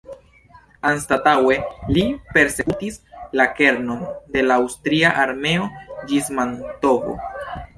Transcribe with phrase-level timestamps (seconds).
[0.91, 1.57] Anstataŭe
[1.97, 2.05] li
[2.37, 2.97] persekutis
[3.41, 4.01] la kernon
[4.37, 5.69] de la Aŭstria armeo
[6.11, 7.19] ĝis Mantovo.